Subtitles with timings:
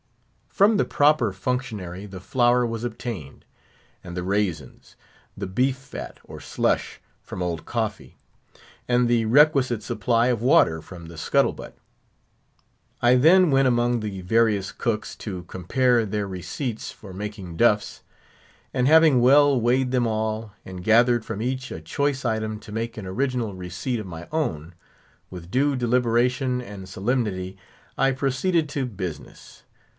[0.49, 3.45] From the proper functionary the flour was obtained,
[4.03, 4.95] and the raisins;
[5.37, 8.17] the beef fat, or "slush," from Old Coffee;
[8.87, 11.77] and the requisite supply of water from the scuttle butt.
[12.99, 18.01] I then went among the various cooks, to compare their receipts for making "duffs:"
[18.73, 22.97] and having well weighed them all, and gathered from each a choice item to make
[22.97, 24.73] an original receipt of my own,
[25.29, 27.55] with due deliberation and solemnity
[27.97, 29.63] I proceeded to business.